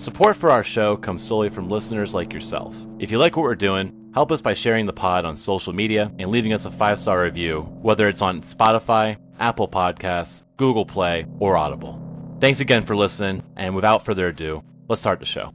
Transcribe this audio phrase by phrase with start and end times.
[0.00, 2.74] Support for our show comes solely from listeners like yourself.
[2.98, 6.10] If you like what we're doing, help us by sharing the pod on social media
[6.18, 11.26] and leaving us a five star review, whether it's on Spotify, Apple Podcasts, Google Play,
[11.38, 12.00] or Audible.
[12.40, 15.52] Thanks again for listening, and without further ado, let's start the show.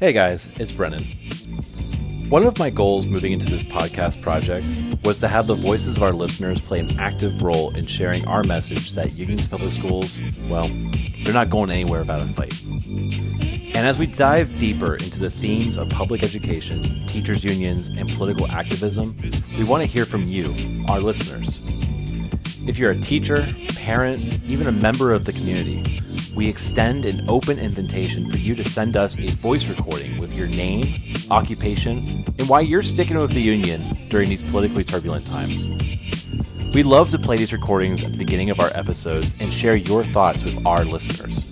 [0.00, 1.04] Hey guys, it's Brennan.
[2.28, 4.66] One of my goals moving into this podcast project
[5.02, 8.44] was to have the voices of our listeners play an active role in sharing our
[8.44, 10.68] message that Unions Public Schools, well,
[11.22, 12.62] they're not going anywhere without a fight.
[13.74, 18.46] And as we dive deeper into the themes of public education, teachers' unions, and political
[18.48, 19.16] activism,
[19.56, 20.54] we want to hear from you,
[20.86, 21.58] our listeners.
[22.68, 23.42] If you're a teacher,
[23.76, 25.82] parent, even a member of the community,
[26.38, 30.46] we extend an open invitation for you to send us a voice recording with your
[30.46, 30.86] name,
[31.32, 35.66] occupation, and why you're sticking with the union during these politically turbulent times.
[36.72, 40.04] We love to play these recordings at the beginning of our episodes and share your
[40.04, 41.42] thoughts with our listeners.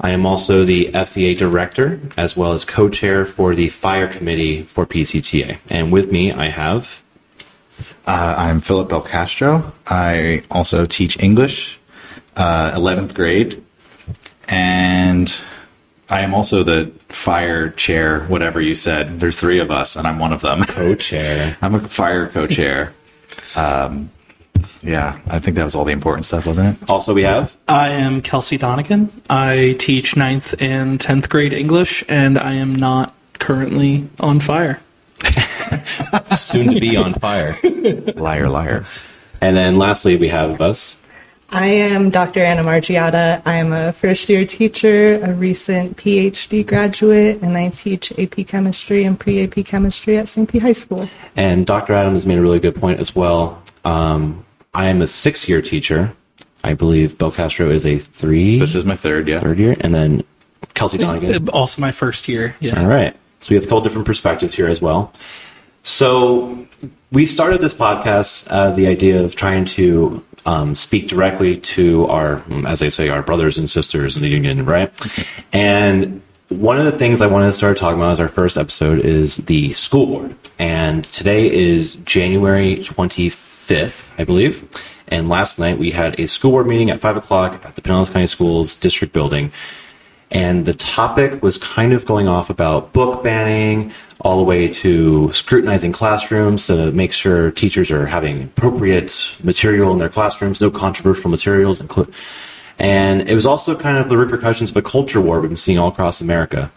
[0.00, 4.62] I am also the FEA director as well as co chair for the Fire Committee
[4.64, 5.58] for PCTA.
[5.70, 7.02] And with me, I have.
[8.06, 9.72] Uh, I'm Philip Belcastro.
[9.86, 11.78] I also teach English,
[12.36, 13.62] uh, 11th grade,
[14.48, 15.40] and
[16.08, 19.18] I am also the fire chair, whatever you said.
[19.18, 20.62] There's three of us, and I'm one of them.
[20.68, 21.56] Co chair.
[21.60, 22.92] I'm a fire co-chair.
[23.56, 24.10] Um,
[24.82, 26.90] yeah, I think that was all the important stuff, wasn't it?
[26.90, 27.56] Also, we have.
[27.66, 29.10] I am Kelsey Donegan.
[29.28, 34.80] I teach ninth and 10th grade English, and I am not currently on fire.
[36.36, 37.56] soon to be on fire.
[38.14, 38.84] Liar, liar.
[39.40, 41.00] And then lastly, we have us.
[41.50, 42.40] I am Dr.
[42.40, 43.40] Anna Margiotta.
[43.44, 49.04] I am a first year teacher, a recent PhD graduate, and I teach AP chemistry
[49.04, 50.50] and pre AP chemistry at St.
[50.50, 51.08] P High School.
[51.36, 51.92] And Dr.
[51.92, 53.62] Adams made a really good point as well.
[53.84, 56.12] Um, I am a six year teacher.
[56.64, 58.58] I believe Belcastro is a three.
[58.58, 59.38] This is my third, yeah.
[59.38, 59.76] third year.
[59.80, 60.24] And then
[60.74, 61.48] Kelsey Donegan.
[61.50, 62.56] Also, my first year.
[62.58, 62.80] Yeah.
[62.80, 63.14] All right.
[63.38, 65.12] So we have a couple different perspectives here as well.
[65.84, 66.66] So
[67.16, 72.42] we started this podcast uh, the idea of trying to um, speak directly to our,
[72.66, 74.92] as I say, our brothers and sisters in the union, right?
[75.50, 78.98] And one of the things I wanted to start talking about as our first episode
[78.98, 80.36] is the school board.
[80.58, 84.68] And today is January 25th, I believe.
[85.08, 88.12] And last night we had a school board meeting at 5 o'clock at the Pinellas
[88.12, 89.52] County Schools district building.
[90.30, 95.30] And the topic was kind of going off about book banning, all the way to
[95.32, 101.30] scrutinizing classrooms to make sure teachers are having appropriate material in their classrooms, no controversial
[101.30, 101.82] materials.
[102.78, 105.78] And it was also kind of the repercussions of a culture war we've been seeing
[105.78, 106.72] all across America.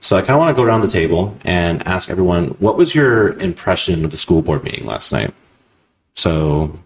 [0.00, 2.94] So I kind of want to go around the table and ask everyone, what was
[2.94, 5.32] your impression of the school board meeting last night?
[6.14, 6.78] So.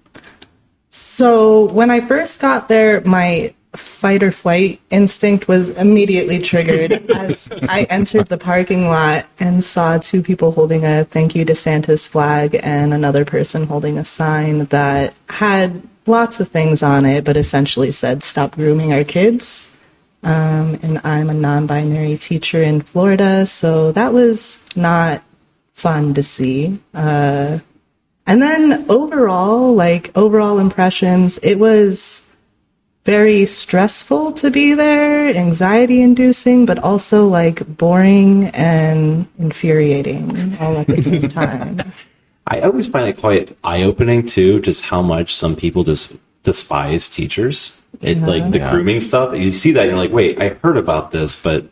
[0.90, 7.50] So when I first got there, my fight or flight instinct was immediately triggered as
[7.68, 12.58] I entered the parking lot and saw two people holding a thank you DeSantis flag
[12.62, 17.92] and another person holding a sign that had lots of things on it, but essentially
[17.92, 19.70] said, Stop grooming our kids.
[20.22, 25.22] Um, and I'm a non binary teacher in Florida, so that was not
[25.72, 26.80] fun to see.
[26.92, 27.60] Uh,
[28.26, 32.27] and then overall, like overall impressions, it was
[33.08, 40.86] very stressful to be there, anxiety inducing, but also like boring and infuriating all at
[40.86, 41.80] the same time.
[42.46, 47.08] I always find it quite eye opening too, just how much some people just despise
[47.08, 47.80] teachers.
[48.02, 48.66] It like the uh-huh.
[48.66, 48.70] Yeah.
[48.72, 49.34] grooming stuff.
[49.34, 51.64] You see that, and you're like, wait, I heard about this, but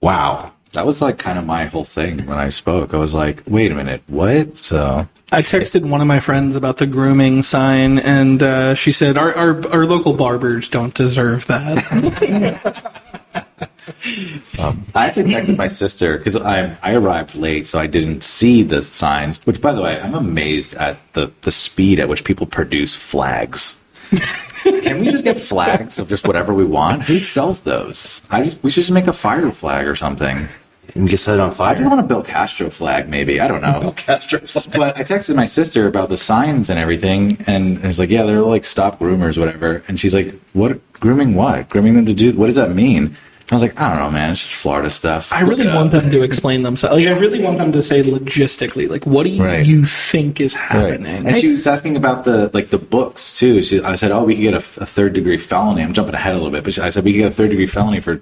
[0.00, 0.52] wow.
[0.72, 2.94] That was like kind of my whole thing when I spoke.
[2.94, 4.58] I was like, wait a minute, what?
[4.58, 9.18] So I texted one of my friends about the grooming sign, and uh, she said
[9.18, 12.94] our, our our local barbers don't deserve that.
[14.94, 18.82] I actually texted my sister because I I arrived late, so I didn't see the
[18.82, 19.44] signs.
[19.44, 23.80] Which, by the way, I'm amazed at the the speed at which people produce flags.
[24.82, 27.02] Can we just get flags of just whatever we want?
[27.02, 28.22] Who sells those?
[28.30, 30.48] I just, we should just make a fire flag or something.
[30.94, 31.72] And you get set on fire.
[31.72, 33.40] I just want a Belcastro flag, maybe.
[33.40, 33.80] I don't know.
[33.92, 38.24] Belcastro But I texted my sister about the signs and everything, and it's like, yeah,
[38.24, 39.82] they're like stop groomers, whatever.
[39.86, 40.80] And she's like, what?
[40.94, 41.68] Grooming what?
[41.68, 42.32] Grooming them to do?
[42.32, 43.16] What does that mean?
[43.50, 44.30] I was like, I don't know, man.
[44.32, 45.32] It's just Florida stuff.
[45.32, 46.96] I really want them to explain themselves.
[46.96, 49.64] Like, I really want them to say logistically, like, what do you, Right.
[49.64, 50.62] you think is Right.
[50.64, 51.26] happening?
[51.26, 53.62] And she was asking about the like the books too.
[53.62, 56.34] She, I said, "Oh, we could get a, a third degree felony." I'm jumping ahead
[56.34, 58.20] a little bit, but she, I said we could get a third degree felony for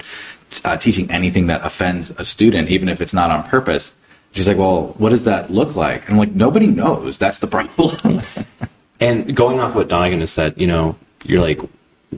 [0.64, 3.92] uh, teaching anything that offends a student, even if it's not on purpose.
[4.30, 7.18] She's like, "Well, what does that look like?" And I'm like, "Nobody knows.
[7.18, 8.20] That's the problem."
[9.00, 11.60] And going off what Donegan has said, you know, you're like,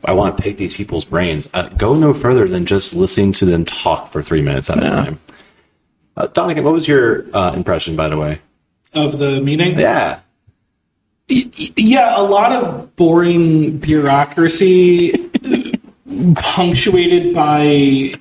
[0.04, 1.48] I want to pick these people's brains.
[1.52, 4.88] Uh, go no further than just listening to them talk for three minutes at a
[4.88, 5.20] time.
[6.16, 8.40] Uh, Donegan, what was your uh, impression, by the way?
[8.94, 9.78] of the meeting?
[9.78, 10.20] Yeah.
[11.28, 15.30] Yeah, a lot of boring bureaucracy
[16.36, 18.14] punctuated by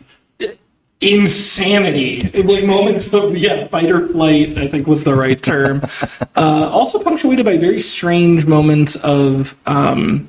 [1.00, 2.30] insanity.
[2.44, 5.82] Like moments of, yeah, fight or flight, I think was the right term.
[6.36, 9.56] uh, also punctuated by very strange moments of.
[9.66, 10.28] Um,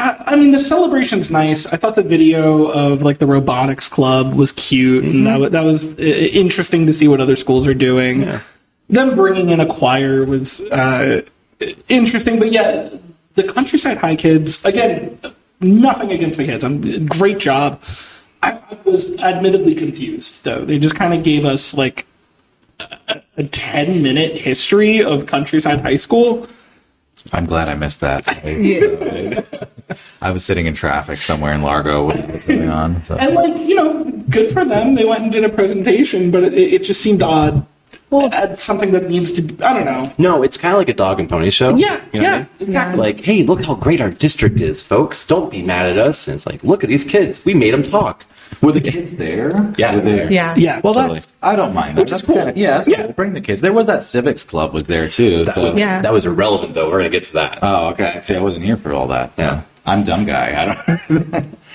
[0.00, 1.66] I, I mean, the celebration's nice.
[1.66, 5.64] I thought the video of like the robotics club was cute, and that, wa- that
[5.64, 8.40] was uh, interesting to see what other schools are doing Yeah.
[8.88, 11.20] them bringing in a choir was uh,
[11.88, 12.88] interesting, but yeah,
[13.34, 15.18] the countryside high kids again,
[15.60, 16.64] nothing against the kids.
[16.64, 17.82] I'm great job.
[18.42, 20.64] I, I was admittedly confused though.
[20.64, 22.06] They just kind of gave us like
[22.80, 26.48] a, a ten minute history of countryside high school.
[27.34, 28.24] I'm glad I missed that.
[28.46, 29.42] Yeah.
[30.22, 33.02] I was sitting in traffic somewhere in Largo when it was going on.
[33.04, 33.16] So.
[33.16, 34.94] And like, you know, good for them.
[34.94, 37.66] They went and did a presentation, but it, it just seemed odd.
[38.10, 40.12] Well, add something that needs to be, I don't know.
[40.18, 41.76] No, it's kind of like a dog and pony show.
[41.76, 42.48] Yeah, You know what I yeah, mean?
[42.58, 42.98] exactly.
[42.98, 45.24] Like, hey, look how great our district is, folks.
[45.24, 46.26] Don't be mad at us.
[46.26, 47.44] And it's like, look at these kids.
[47.44, 48.24] We made them talk.
[48.62, 49.72] Were the kids there?
[49.78, 49.94] Yeah.
[49.94, 50.56] Were they- Yeah.
[50.56, 51.14] Yeah, Well, totally.
[51.20, 51.96] that's I don't mind.
[51.98, 52.00] that.
[52.02, 52.34] Which is cool.
[52.34, 53.04] kinda- yeah, that's Yeah.
[53.04, 53.12] cool.
[53.12, 53.60] Bring the kids.
[53.60, 55.44] There was that civics club was there too.
[55.44, 56.02] That so- was Yeah.
[56.02, 56.90] that was irrelevant, though.
[56.90, 57.60] We're gonna get to that.
[57.62, 58.18] Oh, okay.
[58.22, 59.30] See, I wasn't here for all that.
[59.38, 59.62] Yeah.
[59.86, 60.62] I'm dumb guy.
[60.62, 61.58] I don't.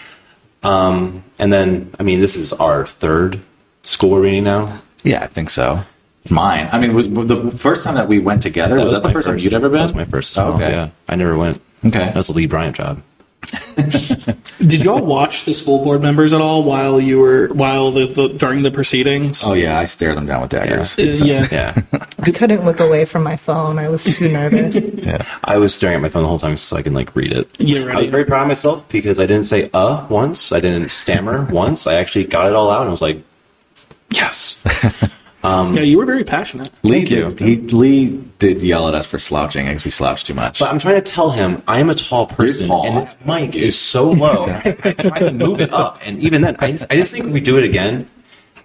[0.66, 3.40] Um, and then, I mean, this is our third
[3.84, 4.81] school we're now.
[5.04, 5.84] yeah, I think so.
[6.31, 6.69] Mine.
[6.72, 8.75] I mean, was was the first time that we went together?
[8.81, 9.78] was, that the my first, time you'd ever been?
[9.78, 10.31] That was my first.
[10.31, 10.72] As Oh, okay.
[10.72, 11.62] Yeah, I never went.
[11.86, 12.00] Okay.
[12.00, 13.04] that was a Lee Bryant job.
[14.59, 18.07] Did you all watch the school board members at all while you were while the,
[18.07, 19.44] the during the proceedings?
[19.44, 20.97] Oh yeah, I stare them down with daggers.
[20.97, 21.47] Uh, yeah.
[21.51, 21.81] Yeah,
[22.19, 23.77] I couldn't look away from my phone.
[23.80, 24.75] I was too nervous.
[25.06, 25.24] Yeah.
[25.44, 27.47] I was staring at my phone the whole time so I can like read it.
[27.59, 30.51] Yeah, I was very proud of myself because I didn't say uh once.
[30.51, 31.86] I didn't stammer once.
[31.86, 33.21] I actually got it all out, and I was like,
[34.09, 34.62] yes.
[35.45, 36.71] Um, yeah, you were very passionate.
[36.83, 37.30] Lee Thank you.
[37.31, 37.39] did.
[37.39, 40.59] He Lee did yell at us for slouching because we slouched too much.
[40.59, 42.86] But I'm trying to tell him I am a tall person, tall.
[42.88, 44.45] and this mic is so low.
[44.66, 47.31] I'm trying to move it up, and even then, I just, I just think if
[47.31, 48.09] we do it again,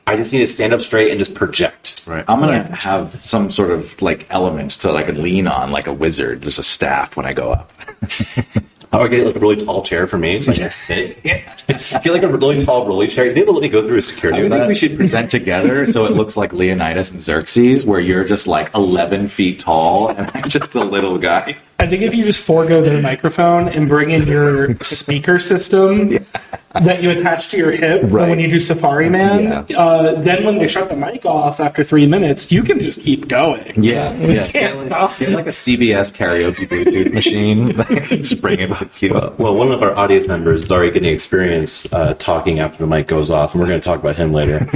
[0.07, 2.03] I just need to stand up straight and just project.
[2.07, 2.25] Right.
[2.27, 2.77] I'm gonna Yeah.
[2.77, 6.59] have some sort of like element that I could lean on, like a wizard, just
[6.59, 7.73] a staff when I go up.
[8.93, 11.23] Oh, I get like a really tall chair for me, so I can sit.
[11.23, 13.25] Get like a really tall rolly chair.
[13.25, 14.67] You think they'll let me go through a security I think that?
[14.67, 18.75] we should present together so it looks like Leonidas and Xerxes, where you're just like
[18.75, 21.57] 11 feet tall and I'm just a little guy.
[21.81, 26.11] I think if you just forego the microphone and bring in your speaker system
[26.75, 28.29] that you attach to your hip Right.
[28.29, 29.79] when you do Safari Man, Yeah.
[29.79, 33.29] uh, then when they shut the mic off after three minutes, you can just keep
[33.29, 33.83] going.
[33.83, 34.47] Yeah, yeah.
[34.49, 37.73] can't Get like, get like a CBS karaoke Bluetooth machine.
[38.09, 39.15] just bring it with you.
[39.39, 43.07] well, one of our audience members is already getting experience uh, talking after the mic
[43.09, 44.69] goes off, and we're going to talk about him later.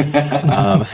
[0.50, 0.86] um,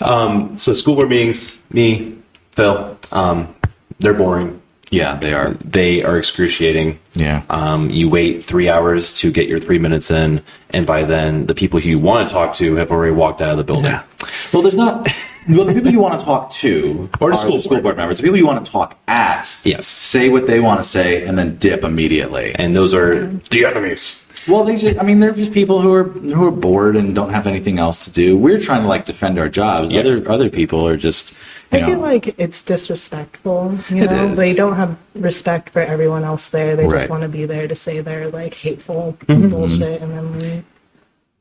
[0.00, 2.16] um, so, school board meetings, me,
[2.52, 3.54] Phil, um,
[3.98, 4.60] they're boring.
[4.90, 5.50] Yeah, they are.
[5.50, 6.98] They are excruciating.
[7.14, 7.42] Yeah.
[7.50, 10.40] Um, you wait three hours to get your three minutes in,
[10.70, 13.50] and by then, the people who you want to talk to have already walked out
[13.50, 13.84] of the building.
[13.84, 14.04] Yeah.
[14.52, 15.06] Well, there's not.
[15.46, 17.82] Well, the people you want to talk to Or are the school the school board.
[17.82, 18.16] board members.
[18.18, 19.86] The people you want to talk at, Yes.
[19.86, 22.54] say what they want to say and then dip immediately.
[22.54, 24.24] And those are the enemies.
[24.46, 27.30] Well, they just, I mean, they're just people who are who are bored and don't
[27.30, 28.36] have anything else to do.
[28.38, 29.90] We're trying to like defend our jobs.
[29.90, 30.00] Yeah.
[30.00, 31.34] Other other people are just
[31.70, 33.78] I You feel like it's disrespectful.
[33.90, 34.36] You It know, is.
[34.38, 36.76] they don't have respect for everyone else there.
[36.76, 36.98] They Right.
[36.98, 39.48] just want to be there to say their like hateful Mm-hmm.
[39.50, 40.64] bullshit and then leave.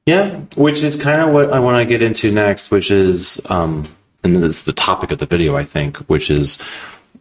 [0.05, 3.84] Yeah, which is kind of what I want to get into next, which is, um,
[4.24, 6.57] and this is the topic of the video, I think, which is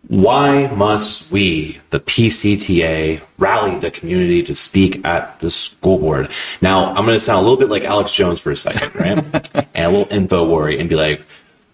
[0.08, 6.30] why must we, the PCTA, rally the community to speak at the school board?
[6.62, 9.50] Now, I'm going to sound a little bit like Alex Jones for a second, right?
[9.74, 11.22] and a little info worry and be like,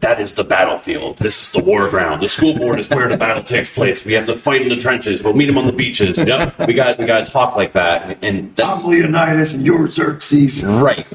[0.03, 1.19] that is the battlefield.
[1.19, 2.21] This is the war ground.
[2.21, 4.05] The school board is where the battle takes place.
[4.05, 5.23] We have to fight in the trenches.
[5.23, 6.19] We'll meet them on the beaches.
[6.19, 6.67] Yep.
[6.67, 10.65] We got we got to talk like that, and that's Leonidas and you're Xerxes.
[10.65, 11.07] Right.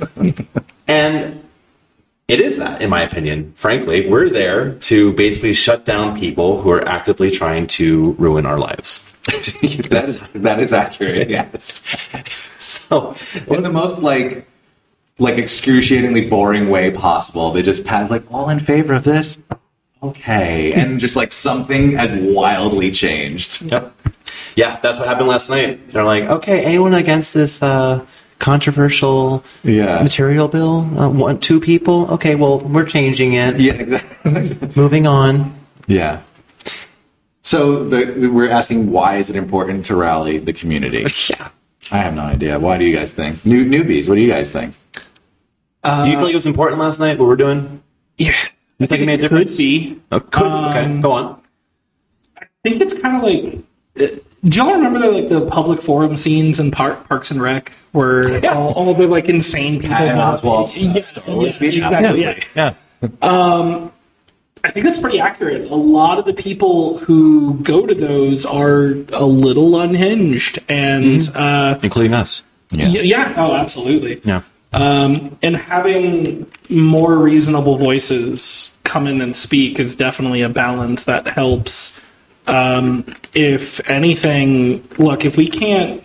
[0.88, 1.44] and
[2.28, 3.54] it is that, in my opinion.
[3.54, 8.60] Frankly, we're there to basically shut down people who are actively trying to ruin our
[8.60, 9.12] lives.
[9.28, 11.30] that, is, that is accurate.
[11.30, 11.84] Yes.
[12.58, 13.16] So,
[13.48, 14.48] in the most like
[15.20, 17.52] like excruciatingly boring way possible.
[17.52, 19.40] They just pat like all in favor of this.
[20.04, 23.64] Okay, and just like something has wildly changed.
[23.64, 23.96] yep.
[24.56, 25.90] Yeah, that's what happened last night.
[25.90, 28.06] They're like, okay, anyone against this uh,
[28.38, 30.02] controversial Yeah.
[30.04, 30.82] material bill?
[31.00, 32.10] Uh, one, two people?
[32.12, 33.60] Okay, well, we're changing it.
[33.60, 34.56] Yeah, exactly.
[34.76, 35.56] Moving on.
[35.88, 36.22] yeah.
[37.42, 41.06] So the, the- we're asking why is it important to rally the community?
[41.30, 41.50] Yeah.
[41.92, 42.60] I have no idea.
[42.60, 43.46] Why do you guys think?
[43.46, 44.76] New newbies, what do you guys think?
[45.84, 47.82] Do you feel like it was important last night, what we're doing?
[48.18, 48.34] Yeah,
[48.80, 49.52] You think it made a difference?
[49.52, 50.00] could be.
[50.12, 50.46] Oh, could.
[50.46, 51.42] okay, go on.
[52.40, 53.60] I think it's kind of like.
[54.00, 57.72] uh, Do y'all remember the like the public forum scenes in Park, Parks and Rec,
[57.94, 59.96] where all, all the like insane people?
[59.96, 61.76] Patton got- Oswalt's, uh, Yeah, Star Wars yeah, speech?
[61.78, 62.74] exactly, yeah.
[63.22, 63.90] Yeah.
[64.64, 65.70] I think that's pretty accurate.
[65.70, 71.78] A lot of the people who go to those are a little unhinged, and uh,
[71.84, 72.44] Including us.
[72.72, 72.88] yeah.
[72.88, 74.20] yeah, oh, absolutely.
[74.24, 74.42] Yeah.
[74.74, 81.28] Um, and having more reasonable voices come in and speak is definitely a balance that
[81.28, 82.00] helps.
[82.48, 86.04] Um, if anything, look, if we can't,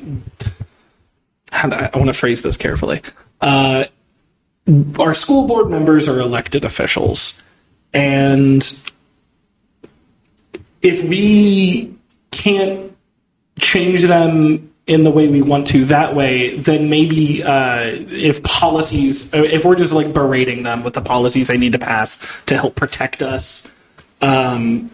[1.53, 3.03] I, want to phrase this carefully.
[3.41, 3.85] Uh,
[4.99, 7.41] our school board members are elected officials,
[7.93, 8.63] and
[10.83, 11.95] if we
[12.31, 12.97] can't
[13.59, 19.33] change them in the way we want to that way, then maybe uh, if policies,
[19.33, 22.57] uh, if we're just like berating them with the policies they need to pass to
[22.57, 23.67] help protect us,
[24.23, 24.91] um,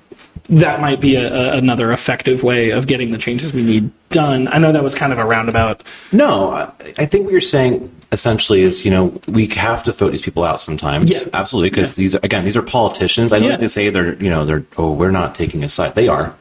[0.50, 4.48] that might be a, a, another effective way of getting the changes we need done.
[4.48, 5.82] I know that was kind of a roundabout.
[6.12, 10.22] No, I think what you're saying essentially is, you know, we have to vote these
[10.22, 11.10] people out sometimes.
[11.10, 11.28] Yeah.
[11.34, 13.32] Absolutely, because these are, again, these are politicians.
[13.32, 13.52] I know Yeah.
[13.52, 15.94] that they say they're, you know, they're, oh, we're not taking a side.
[15.94, 16.34] They are.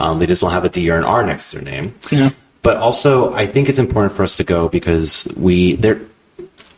[0.00, 1.94] Um, they just don't have a D or an R next to their name.
[2.10, 2.30] Yeah.
[2.64, 6.00] But also, I think it's important for us to go because we they're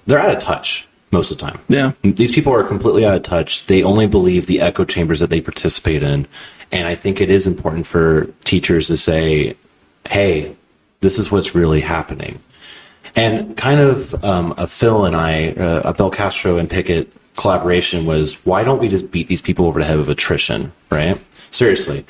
[0.04, 1.60] they're out of touch most of the time.
[1.68, 1.92] Yeah.
[2.02, 3.66] These people are completely out of touch.
[3.66, 6.26] They only believe the echo chambers that they participate in.
[6.72, 9.56] And I think it is important for teachers to say,
[10.08, 10.56] hey,
[11.00, 12.40] this is what's really happening.
[13.14, 18.44] And kind of um, a Phil and I, uh, a Belcastro and Pickett collaboration was
[18.44, 21.16] why don't we just beat these people over the head with attrition, right?
[21.52, 22.04] Seriously.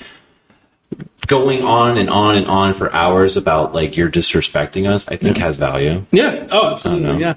[1.26, 5.38] Going on and on and on for hours about like you're disrespecting us, I think
[5.38, 6.07] has value.
[6.12, 6.47] Yeah.
[6.50, 7.21] Oh, absolutely.
[7.21, 7.35] Yeah.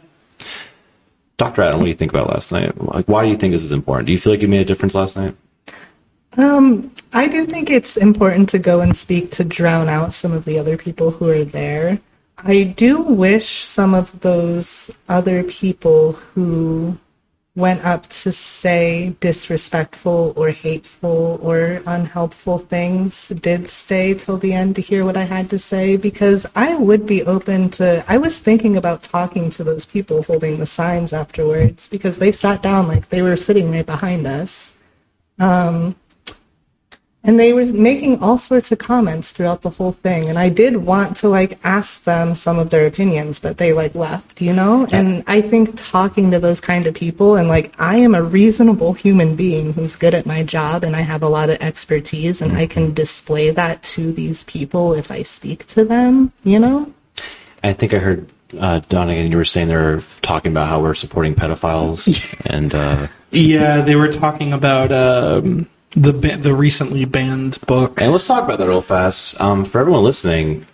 [1.38, 1.62] Dr.
[1.62, 2.80] Adam, what do you think about last night?
[2.80, 4.08] Like, why do you think this is important?
[4.08, 5.36] Do you feel like you made a difference last night?
[6.38, 10.46] Um, I do think it's important to go and speak to drown out some of
[10.46, 12.00] the other people who are there.
[12.38, 16.98] I do wish some of those other people who
[17.60, 24.76] went up to say disrespectful or hateful or unhelpful things did stay till the end
[24.76, 28.04] to hear what I had to say because I would be open to.
[28.08, 32.64] I was thinking about talking to those people holding the signs afterwards because they sat
[32.64, 34.74] down like they were sitting right behind us.
[35.38, 35.96] Um,
[37.22, 40.30] And they were making all sorts of comments throughout the whole thing.
[40.30, 43.94] And I did want to like ask them some of their opinions, but they like
[43.94, 44.88] left, you know?
[44.94, 48.94] And I think talking to those kind of people and like I am a reasonable
[48.94, 52.54] human being who's good at my job and I have a lot of expertise and
[52.54, 56.94] I can display that to these people if I speak to them, you know?
[57.62, 61.36] I think I heard uh, Donegan, you were saying they're talking about how we're supporting
[61.36, 68.02] pedophiles, and uh, Yeah, they were talking about um, the ba- the recently banned book.
[68.02, 69.40] and let's talk about that real fast.
[69.42, 70.66] Um, for everyone listening,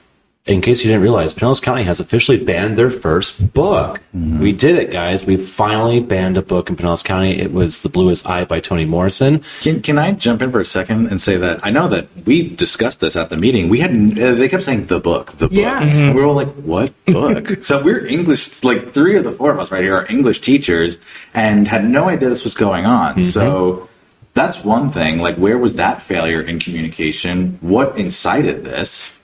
[0.45, 3.99] in case you didn't realize, Pinellas County has officially banned their first book.
[4.13, 5.25] We did it, guys.
[5.25, 7.39] We finally banned a book in Pinellas County.
[7.39, 9.41] It was The Bluest Eye by Toni Morrison.
[9.61, 12.47] Can, can I jump in for a second and say that I know that we
[12.47, 13.69] discussed this at the meeting.
[13.69, 15.57] We had uh, they kept saying the book, the book.
[15.57, 15.81] Yeah.
[15.81, 18.63] And we were all like, "What book?" so we're English.
[18.63, 20.99] Like three of the four of us right here are English teachers
[21.33, 23.23] and had no idea this was going on.
[23.23, 23.89] So
[24.35, 25.17] that's one thing.
[25.19, 27.57] Like, where was that failure in communication?
[27.61, 29.19] What incited this?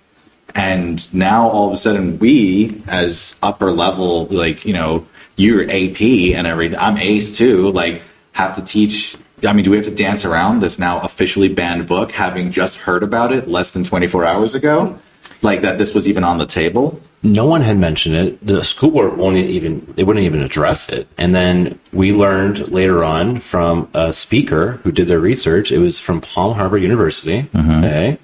[0.56, 6.02] And now all of a sudden, we as upper level, like, you know, you're AP
[6.02, 8.02] and everything, I'm AICE too, like,
[8.34, 9.18] have to teach.
[9.46, 12.78] I mean, do we have to dance around this now officially banned book, having just
[12.78, 15.00] heard about it less than 24 hours ago?
[15.42, 17.02] Like, that this was even on the table?
[17.24, 18.46] no one had mentioned it.
[18.46, 21.08] The school board won't even they wouldn't even address it.
[21.18, 25.72] And then we learned later on from a speaker who did their research.
[25.72, 27.48] It was from Palm Harbor University.
[27.56, 28.18] Okay.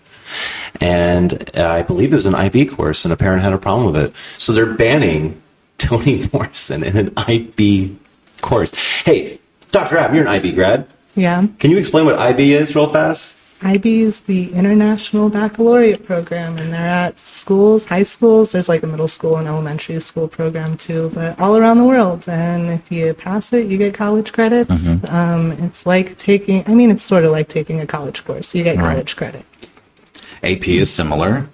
[0.82, 3.92] And uh, I believe it was an IB course, and a parent had a problem
[3.92, 4.14] with it.
[4.38, 5.42] So they're banning
[5.78, 7.98] Toni Morrison in an IB
[8.42, 8.74] course.
[9.04, 9.40] Hey,
[9.72, 9.98] Dr.
[9.98, 10.88] Ab, you're an IB grad.
[11.16, 11.48] Yeah.
[11.60, 13.37] Can you explain what IB is real fast?
[13.64, 18.52] IB is the International Baccalaureate Program, and they're at schools, high schools.
[18.52, 22.30] There's like a middle school and elementary school program too, but all around the world.
[22.30, 24.90] And if you pass it, you get college credits.
[25.06, 28.54] Um, it's like taking, I mean, it's sort of like taking a college course.
[28.54, 28.92] You get Right.
[28.94, 29.44] college credit.
[30.44, 31.50] AP is similar,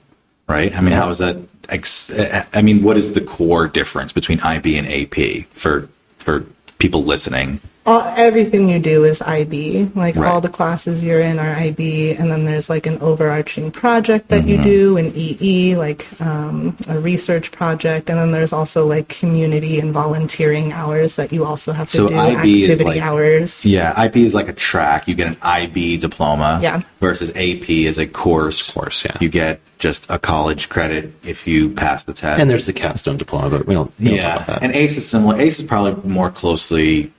[0.50, 0.76] right?
[0.76, 1.38] I mean, how is that?
[1.70, 2.12] Ex-
[2.54, 6.46] I mean, what is the core difference between IB and AP for for
[6.80, 7.62] people listening?
[7.86, 9.90] All, everything you do is IB.
[9.94, 10.32] Like Right.
[10.32, 14.42] all the classes you're in are IB, and then there's like an overarching project that
[14.44, 14.50] Mm-hmm.
[14.50, 19.80] you do, an EE, like um, a research project, and then there's also like community
[19.80, 23.66] and volunteering hours that you also have to So do, IB is activity like- hours.
[23.66, 25.08] Yeah, IB is like a track.
[25.10, 26.60] You get an IB diploma.
[26.62, 26.82] Yeah.
[27.02, 28.72] Versus AP is a course.
[28.74, 29.18] Course, yeah.
[29.20, 32.40] You get just a college credit if you pass the test.
[32.40, 34.64] And there's the capstone diploma, but we don't, we don't talk yeah, about that.
[34.64, 35.36] and AICE is similar.
[35.36, 37.12] AICE is probably more closely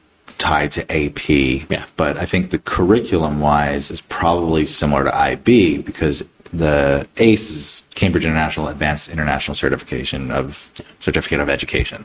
[0.44, 1.30] tied to AP.
[1.70, 1.86] Yeah.
[1.96, 6.22] But I think the curriculum wise is probably similar to IB because
[6.52, 10.70] the AICE is Cambridge International Advanced International Certification of
[11.00, 12.04] Certificate of Education.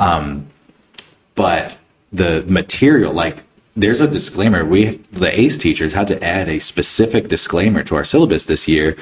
[0.00, 0.48] Um,
[1.36, 1.78] but
[2.12, 3.44] the material, like
[3.76, 4.64] there's a disclaimer.
[4.64, 8.96] We the AICE teachers had to add a specific disclaimer to our syllabus this year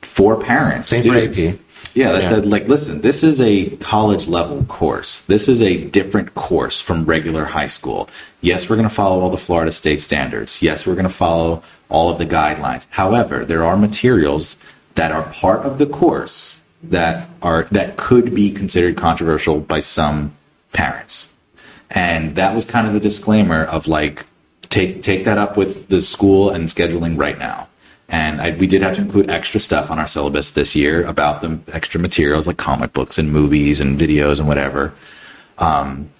[0.00, 0.88] for parents.
[0.90, 1.18] Same for.
[1.18, 1.58] AP.
[1.94, 2.28] Yeah, that Yeah.
[2.28, 5.22] said, like, listen, this is a college level course.
[5.22, 8.08] This is a different course from regular high school.
[8.40, 10.62] Yes, we're going to follow all the Florida state standards.
[10.62, 12.86] Yes, we're going to follow all of the guidelines.
[12.90, 14.56] However, there are materials
[14.94, 20.32] that are part of the course that are that could be considered controversial by some
[20.72, 21.28] parents.
[21.90, 24.24] And that was kind of the disclaimer of like,
[24.68, 27.68] take take that up with the school and scheduling right now.
[28.08, 31.40] And I, we did have to include extra stuff on our syllabus this year about
[31.40, 34.92] the extra materials like comic books and movies and videos and whatever.
[35.58, 36.10] Um,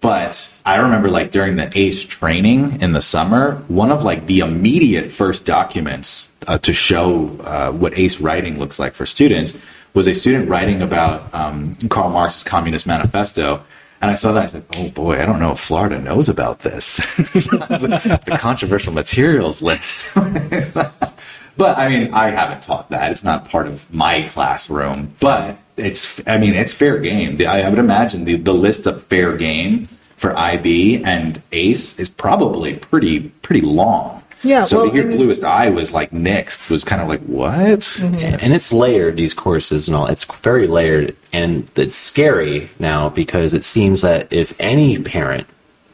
[0.00, 4.40] but I remember like during the AICE training in the summer, one of like the
[4.40, 9.58] immediate first documents uh, to show uh, what AICE writing looks like for students
[9.94, 13.64] was a student writing about um, Karl Marx's Communist Manifesto.
[14.00, 14.44] And I saw that.
[14.44, 16.96] I said, "Oh boy, I don't know if Florida knows about this.
[17.16, 23.10] the controversial materials list." but I mean, I haven't taught that.
[23.10, 25.14] It's not part of my classroom.
[25.18, 27.36] But it's, I mean, it's fair game.
[27.36, 32.08] The, I, would imagine the, the list of fair game for IB and AICE is
[32.08, 34.22] probably pretty pretty long.
[34.42, 37.08] Yeah, So well, to hear I mean- Bluest Eye was like next was kind of
[37.08, 38.00] like what?
[38.02, 40.06] and it's layered these courses and all.
[40.06, 45.46] It's very layered and it's scary now because it seems that if any parent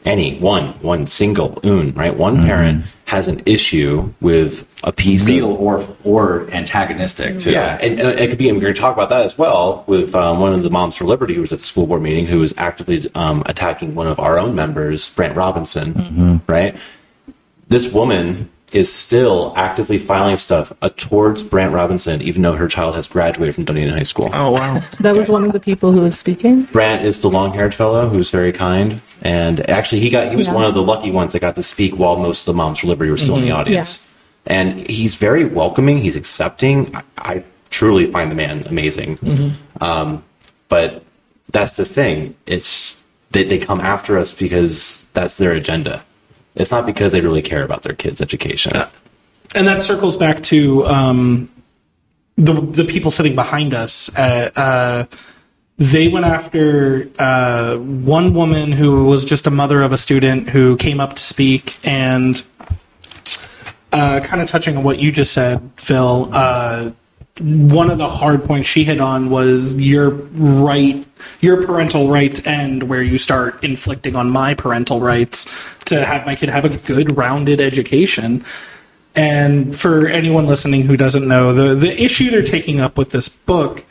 [0.05, 2.15] any one one single un right?
[2.15, 7.51] One parent has an issue with a piece Real of or or antagonistic too.
[7.51, 9.83] yeah and, and it could be and we're going to talk about that as well
[9.87, 12.27] with um, one of the moms for liberty who was at the school board meeting
[12.27, 16.75] who was actively um, attacking one of our own members brant robinson right
[17.67, 22.95] this woman is still actively filing stuff uh, towards Brant Robinson, even though her child
[22.95, 24.29] has graduated from Dunedin High School.
[24.33, 24.81] Oh wow.
[24.99, 26.63] That was one of the people who was speaking.
[26.63, 30.53] Brant is the long-haired fellow who's very kind, and actually, he got he was Yeah.
[30.55, 32.87] one of the lucky ones that got to speak while most of the moms for
[32.87, 34.11] liberty were still in the audience.
[34.47, 35.97] And he's very welcoming.
[35.99, 36.93] He's accepting.
[36.95, 39.17] I, I truly find the man amazing.
[39.81, 40.23] Um,
[40.69, 41.03] but
[41.51, 42.35] that's the thing.
[42.45, 42.97] It's
[43.31, 46.03] they, they come after us because that's their agenda.
[46.55, 48.73] It's not because they really care about their kids' education.
[49.55, 51.49] and that circles back to um,
[52.37, 54.13] the the people sitting behind us.
[54.15, 55.05] Uh, uh,
[55.77, 60.77] they went after uh, one woman who was just a mother of a student who
[60.77, 62.43] came up to speak and
[63.91, 66.33] uh, kind of touching on what you just said, Phil.
[67.41, 71.05] One of the hard points she hit on was your right,
[71.41, 75.45] your parental rights end where you start inflicting on my parental rights
[75.85, 78.45] to have my kid have a good, rounded education.
[79.17, 83.27] And for anyone listening who doesn't know, the the issue they're taking up with this
[83.27, 83.83] book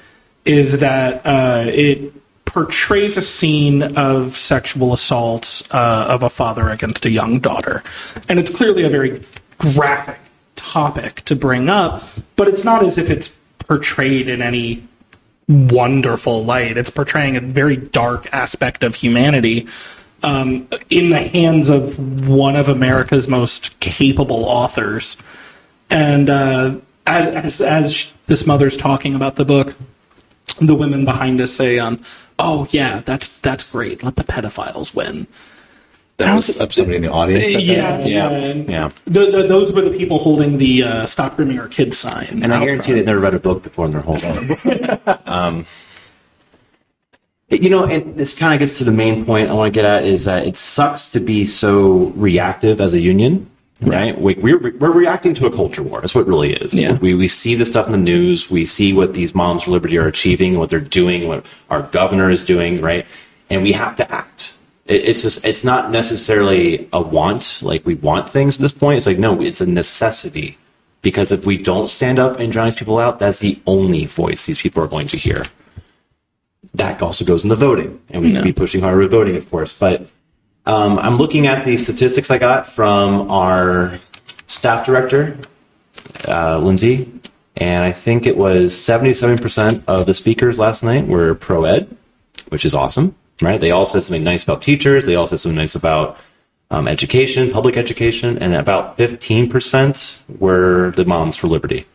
[0.47, 2.13] is that uh, it
[2.47, 7.83] portrays a scene of sexual assault uh, of a father against a young daughter,
[8.27, 9.23] and it's clearly a very
[9.59, 10.19] graphic
[10.73, 12.03] topic to bring up,
[12.37, 14.87] but it's not as if it's portrayed in any
[15.49, 16.77] wonderful light.
[16.77, 19.69] It's portraying a very dark aspect of humanity
[20.23, 25.17] um, in the hands of one of America's most capable authors.
[25.91, 29.77] And uh, as, as, as this mother's talking about the book,
[30.61, 32.01] the women behind us say, um,
[32.39, 34.03] "Oh yeah, that's that's great.
[34.03, 35.27] Let the pedophiles win."
[36.17, 37.45] That was somebody in the audience.
[37.45, 38.07] said that?
[38.07, 38.89] Yeah, yeah, yeah.
[39.05, 42.41] The, the, those were the people holding the uh, "Stop Grooming Our Kids" sign.
[42.43, 42.97] And I guarantee front.
[42.99, 45.29] they've never read a book before in their whole life.
[45.29, 45.67] um,
[47.51, 49.85] you know, and this kind of gets to the main point I want to get
[49.85, 53.51] at is that it sucks to be so reactive as a union,
[53.81, 54.19] right?
[54.19, 56.01] We, we're we're reacting to a culture war.
[56.01, 56.75] That's what it really is.
[56.75, 56.97] Yeah.
[56.99, 58.51] We we see the stuff in the news.
[58.51, 62.31] We see what these moms for liberty are achieving, what they're doing, what our governor
[62.31, 63.07] is doing, right?
[63.51, 64.54] And we have to act.
[64.87, 68.99] It, it's just it's not necessarily a want, like we want things at this point.
[68.99, 70.59] It's like no, it's a necessity
[71.03, 74.47] because if we don't stand up and drown these people out, that's the only voice
[74.47, 75.45] these people are going to hear.
[76.75, 78.37] That also goes into voting, and we Yeah.
[78.37, 79.79] can be pushing harder with voting, of course.
[79.79, 80.09] But
[80.67, 84.01] um, I'm looking at the statistics I got from our
[84.47, 85.37] staff director,
[86.27, 87.13] uh, Lindsay,
[87.57, 91.95] and I think it was 77% of the speakers last night were pro ed,
[92.49, 93.61] which is awesome, right?
[93.61, 95.07] They all said something nice about teachers.
[95.07, 96.17] They all said something nice about
[96.71, 101.87] um, education, public education, and about 15% were the moms for liberty.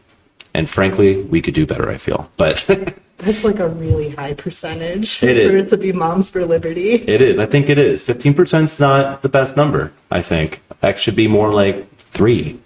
[0.54, 2.30] And frankly, we could do better, I feel.
[2.38, 2.66] But
[3.20, 5.54] That's like a really high percentage It is.
[5.54, 6.94] for it to be Moms for Liberty.
[6.94, 7.38] it is.
[7.38, 8.02] I think it is.
[8.08, 10.62] 15% is not the best number, I think.
[10.80, 12.60] That should be more like three.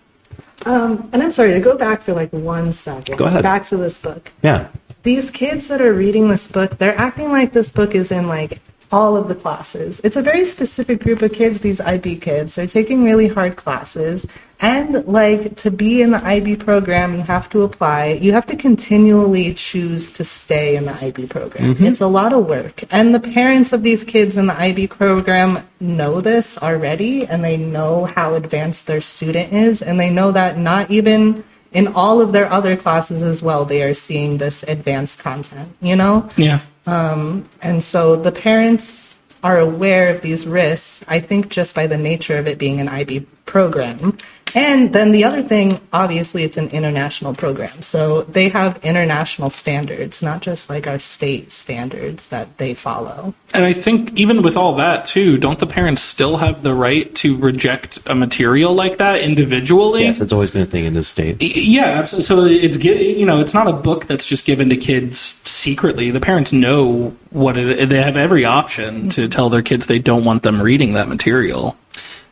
[0.66, 3.18] Um, and I'm sorry to go back for like one second.
[3.18, 3.42] Go ahead.
[3.44, 4.32] Back to this book.
[4.44, 4.68] Yeah.
[5.04, 8.62] These kids that are reading this book, they're acting like this book is in like
[8.94, 10.00] all of the classes.
[10.04, 12.56] It's a very specific group of kids, these IB kids.
[12.56, 14.28] They're taking really hard classes.
[14.60, 18.20] And like to be in the IB program, you have to apply.
[18.22, 21.74] You have to continually choose to stay in the IB program.
[21.74, 21.86] Mm-hmm.
[21.86, 22.84] It's a lot of work.
[22.92, 27.58] And the parents of these kids in the IB program know this already and they
[27.58, 29.82] know how advanced their student is.
[29.82, 33.84] And they know that not even in all of their other classes as well, they
[33.84, 36.30] are seeing this advanced content, you know?
[36.38, 36.62] Yeah.
[36.86, 41.98] Um, and so the parents are aware of these risks, I think, just by the
[41.98, 44.18] nature of it being an IB program.
[44.56, 47.82] And then the other thing, obviously, it's an international program.
[47.82, 53.34] So they have international standards, not just like our state standards that they follow.
[53.54, 57.14] And I think even with all that too, don't the parents still have the right
[57.16, 60.04] to reject a material like that individually?
[60.04, 61.42] Yes, it's always been a thing in this state.
[61.42, 62.04] Yeah.
[62.04, 66.12] So it's gi- you know, it's not a book that's just given to kids secretly.
[66.12, 67.90] The parents know what it.
[67.90, 71.76] They have every option to tell their kids they don't want them reading that material.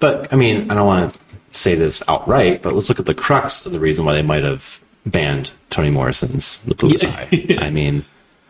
[0.01, 1.19] But I mean, I don't want to
[1.53, 4.43] say this outright, but let's look at the crux of the reason why they might
[4.43, 7.57] have banned Toni Morrison's The Yeah.
[7.59, 7.65] Eye.
[7.65, 8.03] I mean,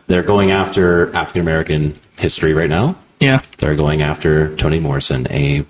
[0.08, 2.96] they're going after African American history right now.
[3.20, 5.64] Yeah, They're going after Toni Morrison, a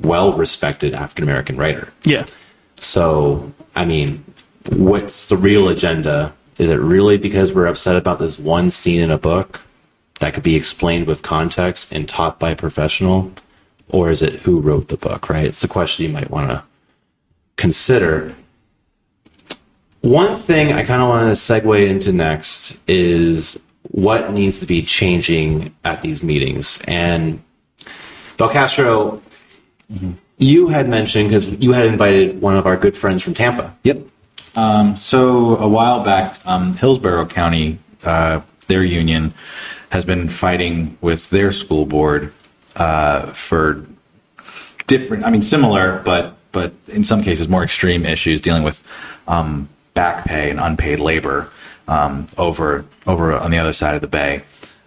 [0.00, 1.92] well respected African American writer.
[2.04, 2.24] yeah.
[2.78, 4.24] So, I mean,
[4.70, 6.32] what's the real agenda?
[6.58, 9.60] Is it really because we're upset about this one scene in a book
[10.20, 13.32] that could be explained with context and taught by a professional?
[13.90, 15.44] Or is it who wrote the book, right?
[15.44, 16.64] It's the question you might want to
[17.56, 18.34] consider.
[20.00, 24.82] One thing I kind of want to segue into next is what needs to be
[24.82, 26.80] changing at these meetings.
[26.86, 27.42] And
[28.36, 29.22] Belcastro,
[30.38, 33.74] you had mentioned because you had invited one of our good friends from Tampa.
[33.84, 34.02] Yep.
[34.56, 39.34] Um, so a while back, um, Hillsborough County, uh, their union,
[39.90, 42.32] has been fighting with their school board
[42.76, 43.86] uh, for
[44.86, 45.24] different.
[45.24, 48.86] I mean, similar, but but in some cases more extreme issues dealing with
[49.28, 51.50] um, back pay and unpaid labor
[51.88, 54.42] um, over over on the other side of the bay.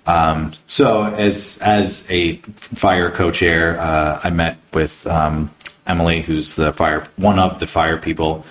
[0.06, 5.52] Um, so as as a fire co-chair, uh, I met with um,
[5.86, 8.45] Emily, who's the fire one of the fire people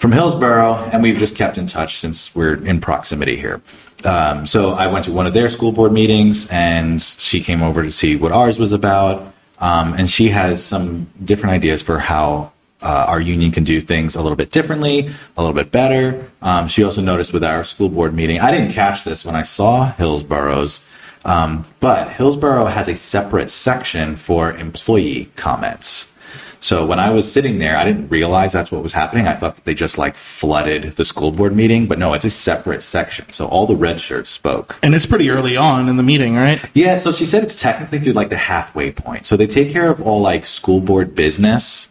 [0.00, 3.60] from Hillsborough, and we've just kept in touch since we're in proximity here.
[4.02, 7.82] Um, so I went to one of their school board meetings, and she came over
[7.82, 9.34] to see what ours was about.
[9.58, 14.16] Um, and she has some different ideas for how uh, our union can do things
[14.16, 16.30] a little bit differently, a little bit better.
[16.40, 19.42] Um, she also noticed with our school board meeting, I didn't catch this when I
[19.42, 20.82] saw Hillsborough's,
[21.26, 26.09] um, but Hillsborough has a separate section for employee comments.
[26.60, 29.26] So when I was sitting there, I didn't realize that's what was happening.
[29.26, 32.30] I thought that they just like flooded the school board meeting, but no, it's a
[32.30, 33.32] separate section.
[33.32, 34.78] So all the red shirts spoke.
[34.82, 36.64] And it's pretty early on in the meeting, right?
[36.74, 39.26] Yeah, so she said it's technically through like the halfway point.
[39.26, 41.89] So they take care of all like school board business.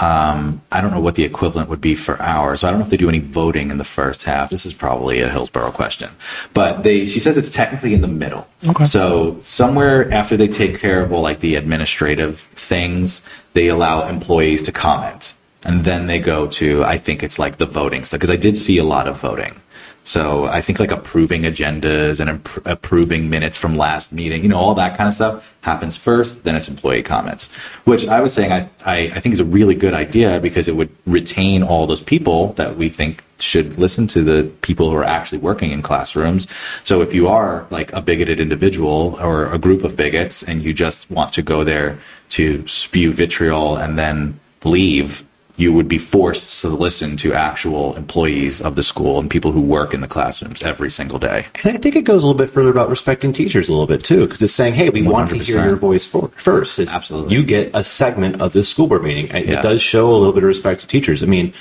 [0.00, 2.60] Um, I don't know what the equivalent would be for ours.
[2.60, 4.48] So I don't know if they do any voting in the first half.
[4.48, 6.10] This is probably a Hillsborough question,
[6.54, 8.48] but they she says it's technically in the middle.
[8.66, 8.84] Okay.
[8.84, 14.62] So somewhere after they take care of all like the administrative things, they allow employees
[14.62, 15.34] to comment,
[15.64, 18.56] and then they go to I think it's like the voting stuff because I did
[18.56, 19.60] see a lot of voting.
[20.04, 24.56] So I think like approving agendas and imp- approving minutes from last meeting, you know,
[24.56, 26.42] all that kind of stuff happens first.
[26.42, 29.74] Then it's employee comments, which I was saying I, I, I think is a really
[29.74, 34.22] good idea because it would retain all those people that we think should listen to
[34.22, 36.46] the people who are actually working in classrooms.
[36.84, 40.72] So if you are like a bigoted individual or a group of bigots and you
[40.72, 41.98] just want to go there
[42.30, 45.24] to spew vitriol and then leave,
[45.56, 49.60] you would be forced to listen to actual employees of the school and people who
[49.60, 51.46] work in the classrooms every single day.
[51.64, 54.02] And I think it goes a little bit further about respecting teachers a little bit
[54.04, 56.78] too, because it's saying, "Hey, we want to hear your voice for, first.
[56.78, 57.34] It's, Absolutely.
[57.36, 59.28] you get a segment of this school board meeting.
[59.28, 59.58] It, Yeah.
[59.58, 61.22] it does show a little bit of respect to teachers.
[61.22, 61.52] I mean,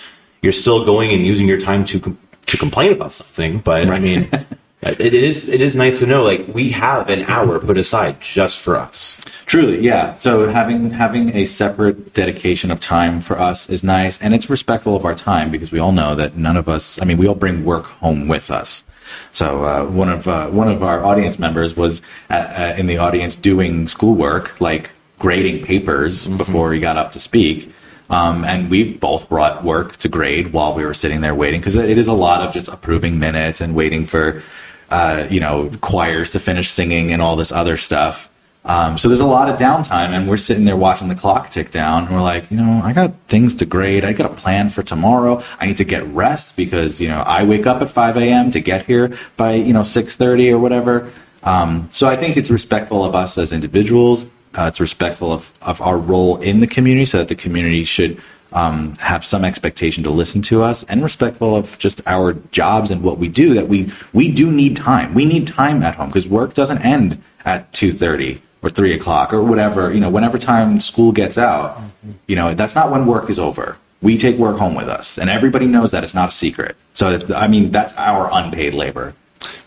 [0.41, 3.99] you're still going and using your time to com- to complain about something, but I
[3.99, 4.28] mean,
[4.82, 8.22] it, it is it is nice to know like we have an hour put aside
[8.22, 9.20] just for us.
[9.46, 10.15] Truly, yeah.
[10.18, 14.96] So having having a separate dedication of time for us is nice, and it's respectful
[14.96, 17.02] of our time because we all know that none of us.
[17.02, 18.86] I mean, we all bring work home with us.
[19.32, 22.98] So uh, one of uh, one of our audience members was uh, uh, in the
[22.98, 27.74] audience doing schoolwork, like grading papers before he got up to speak.
[28.10, 31.76] Um, and we've both brought work to grade while we were sitting there waiting because
[31.76, 34.42] it is a lot of just approving minutes and waiting for,
[34.89, 38.30] uh, you know, choirs to finish singing and all this other stuff.
[38.65, 41.71] Um, so there's a lot of downtime, and we're sitting there watching the clock tick
[41.71, 42.06] down.
[42.06, 44.04] And we're like, you know, I got things to grade.
[44.04, 45.41] I got a plan for tomorrow.
[45.60, 48.52] I need to get rest because you know I wake up at 5 a.m.
[48.52, 51.12] to get here by you know 6:30 or whatever.
[51.43, 54.25] Um, so I think it's respectful of us as individuals.
[54.58, 58.21] Uh, it's respectful of, of our role in the community, so that the community should
[58.52, 63.04] um, have some expectation to listen to us, and respectful of just our jobs and
[63.04, 63.54] what we do.
[63.54, 65.14] That we we do need time.
[65.14, 69.44] We need time at home because work doesn't end at 2:30 or three o'clock or
[69.44, 71.82] whatever, you know, whenever time school gets out,
[72.28, 73.78] you know, that's not when work is over.
[74.02, 76.78] We take work home with us, and everybody knows that it's not a secret.
[76.94, 79.14] So, I mean, that's our unpaid labor.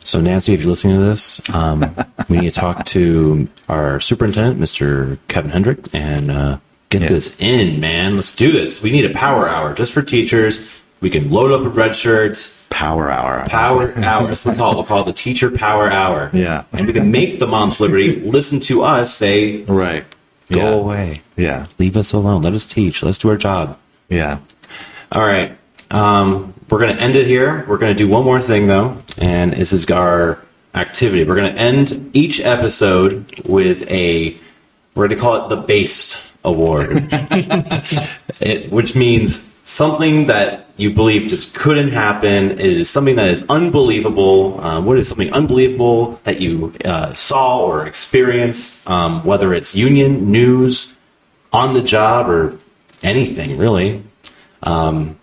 [0.04, 1.94] So Nancy, if you're listening to this, um,
[2.28, 5.18] we need to talk to our superintendent, Mr.
[5.28, 6.58] Kevin Hendrick, and uh,
[6.92, 7.08] get Yeah.
[7.08, 8.14] this in, man.
[8.16, 8.82] Let's do this.
[8.82, 10.60] We need a power hour just for teachers.
[11.00, 12.62] We can load up with red shirts.
[12.70, 13.44] Power hour.
[13.48, 14.28] Power hour.
[14.28, 14.74] That's what we call it.
[14.76, 16.30] We'll call it the teacher power hour.
[16.32, 16.62] Yeah.
[16.72, 20.04] And we can make the Moms Liberty listen to us say, Right.
[20.50, 20.68] go yeah.
[20.70, 21.22] away.
[21.36, 21.66] Yeah.
[21.78, 22.42] Leave us alone.
[22.42, 23.02] Let us teach.
[23.02, 23.76] Let's do our job.
[24.08, 24.38] Yeah.
[25.10, 25.56] All right.
[25.90, 27.64] Um, we're going to end it here.
[27.68, 30.38] We're going to do one more thing, though, and this is our
[30.74, 31.24] activity.
[31.24, 34.36] We're going to end each episode with a,
[34.94, 37.08] we're going to call it the Based Award,
[38.40, 42.52] it, which means something that you believe just couldn't happen.
[42.52, 44.60] It is something that is unbelievable.
[44.60, 50.32] Uh, what is something unbelievable that you uh, saw or experienced, um, whether it's union,
[50.32, 50.96] news,
[51.52, 52.58] on the job, or
[53.02, 54.02] anything really?
[54.62, 55.18] Um,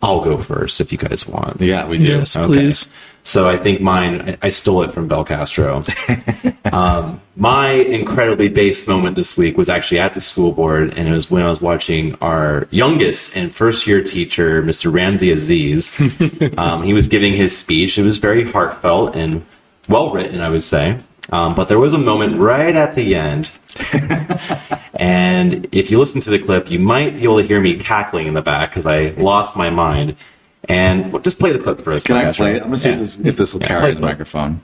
[0.00, 1.60] I'll go first if you guys want.
[1.60, 2.04] Yeah, we do.
[2.04, 2.86] Yes, please.
[3.28, 5.84] So I think mine, I I stole it from Belcastro.
[6.72, 11.12] um, my incredibly based moment this week was actually at the school board, and it
[11.12, 14.90] was when I was watching our youngest and first year teacher, Mr.
[14.90, 15.94] Ramsey Aziz.
[16.56, 17.98] um, he was giving his speech.
[17.98, 19.44] It was very heartfelt and
[19.90, 20.98] well written, I would say.
[21.30, 23.50] Um, but there was a moment right at the end
[24.94, 28.26] and if you listen to the clip, you might be able to hear me cackling
[28.26, 30.16] in the back because I lost my mind.
[30.68, 32.02] And well, just play the clip for us.
[32.04, 32.62] Can I play it?
[32.62, 32.94] I'm going to see Yeah.
[32.96, 34.60] if this, if this will Yeah, carry the the microphone.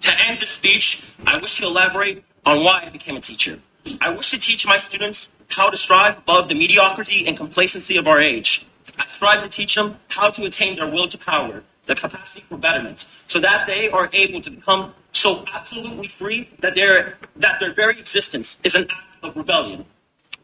[0.00, 3.58] To end the speech, I wish to elaborate on why I became a teacher.
[4.00, 8.06] I wish to teach my students how to strive above the mediocrity and complacency of
[8.06, 8.64] our age.
[8.98, 12.56] I strive to teach them how to attain their will to power, the capacity for
[12.56, 17.72] betterment, so that they are able to become so absolutely free that their that their
[17.72, 19.84] very existence is an act of rebellion.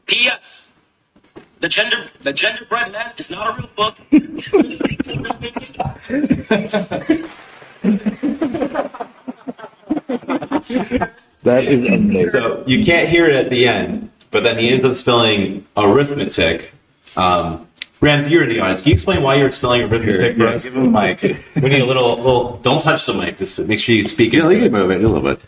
[0.07, 0.73] P.S.
[1.65, 3.97] The gender the genderbread man is not a real book.
[11.45, 12.31] That is amazing.
[12.33, 16.73] So you can't hear it at the end, but then he ends up spelling arithmetic.
[17.17, 17.67] Um,
[18.03, 18.83] Rams, you're in the audience.
[18.83, 20.65] Can you explain why you're spelling arithmetic for Yeah, us?
[20.65, 21.23] give him a mic.
[21.57, 22.59] We need a little, little.
[22.59, 23.39] Don't touch the mic.
[23.39, 24.53] Just make sure you speak Yeah, it.
[24.57, 25.41] you can move it a little bit.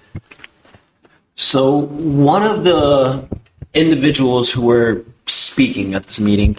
[1.34, 3.28] So one of the
[3.74, 5.04] individuals who were
[5.56, 6.54] speaking at this meeting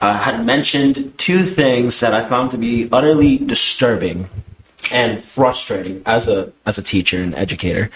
[0.00, 4.28] uh, had mentioned two things that I found to be utterly disturbing
[4.92, 7.90] and frustrating as a as a teacher and educator.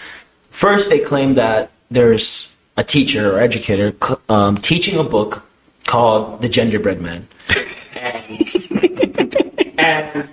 [0.49, 3.95] First, they claimed that there's a teacher or educator
[4.27, 5.47] um, teaching a book
[5.87, 7.21] called The Genderbread Man,
[7.95, 8.43] and,
[9.79, 10.27] and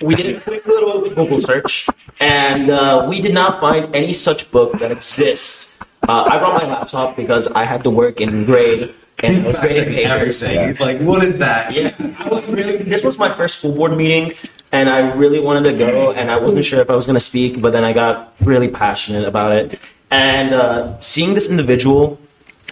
[0.00, 1.88] we did a quick little Google search,
[2.20, 5.74] and uh, we did not find any such book that exists.
[6.06, 9.94] Uh, I brought my laptop because I had to work in grade and was grading
[9.94, 10.42] papers.
[10.42, 11.72] He's like, what is that?
[11.72, 12.76] Yeah, I was really.
[12.78, 14.34] This was my first school board meeting,
[14.72, 17.20] and I really wanted to go, and I wasn't sure if I was going to
[17.20, 22.20] speak, but then I got really passionate about it, and uh, seeing this individual,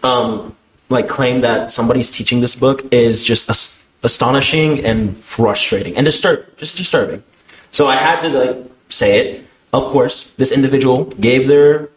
[0.02, 0.54] um,
[0.88, 6.44] like claim that somebody's teaching this book is just as- astonishing and frustrating and disturb,
[6.58, 7.22] just disturbing.
[7.70, 9.46] So I had to like say it.
[9.72, 11.88] Of course, this individual gave their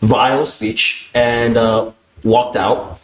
[0.00, 1.90] vile speech and uh,
[2.24, 3.00] walked out.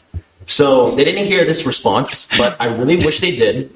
[0.46, 3.70] So they didn't hear this response, but I really wish they did.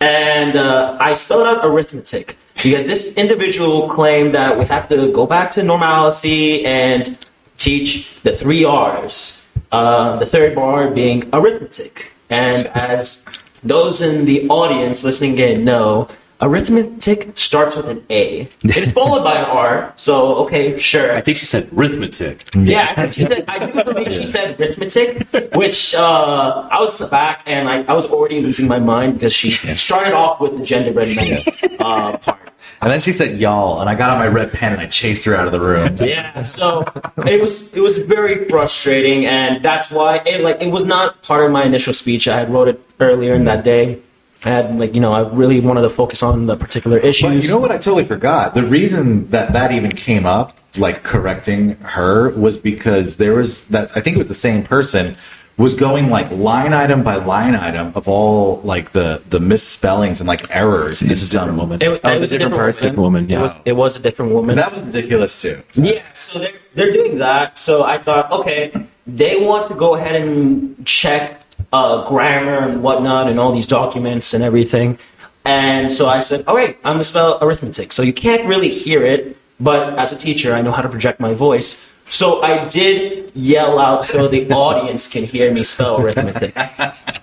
[0.00, 5.26] And uh, I spelled out arithmetic because this individual claimed that we have to go
[5.26, 7.16] back to normalcy and
[7.58, 9.46] teach the three R's.
[9.72, 12.12] Uh, the third bar being arithmetic.
[12.30, 13.24] And as
[13.62, 16.08] those in the audience listening in know,
[16.40, 18.48] arithmetic starts with an A.
[18.64, 19.94] It's followed by an R.
[19.96, 21.12] So okay, sure.
[21.12, 22.44] I think she said arithmetic.
[22.54, 23.44] Yeah, I think she said.
[23.48, 27.82] I do believe she said arithmetic, which uh, I was in the back and I,
[27.84, 32.16] I was already losing my mind because she started off with the genderbread man uh,
[32.18, 32.40] part.
[32.80, 35.24] And then she said y'all, and I got out my red pen and I chased
[35.24, 35.96] her out of the room.
[36.04, 36.84] Yeah, so
[37.24, 41.46] it was it was very frustrating, and that's why it like it was not part
[41.46, 42.28] of my initial speech.
[42.28, 44.00] I had wrote it earlier in that day.
[44.44, 47.44] I had like you know I really wanted to focus on the particular But issues.
[47.44, 47.70] you know what?
[47.70, 48.54] I totally forgot.
[48.54, 53.96] The reason that that even came up, like correcting her, was because there was that.
[53.96, 55.16] I think it was the same person
[55.56, 60.26] was going like line item by line item of all like the the misspellings and
[60.26, 60.98] like errors.
[61.00, 61.80] This is not a woman.
[61.80, 62.86] It, Oh, it was a different person.
[62.88, 63.24] Different woman.
[63.26, 63.42] It Yeah.
[63.42, 64.56] was, it was a different woman.
[64.56, 65.62] That was ridiculous too.
[65.74, 67.58] Yeah, so they're, they're doing that.
[67.58, 68.72] So I thought, okay,
[69.06, 71.43] they want to go ahead and check
[71.74, 74.96] uh, grammar and whatnot and all these documents and everything.
[75.44, 77.92] And so I said, all right, I'm going to spell arithmetic.
[77.92, 81.18] So you can't really hear it, but as a teacher, I know how to project
[81.18, 81.86] my voice.
[82.04, 86.56] So I did yell out so the audience can hear me spell arithmetic.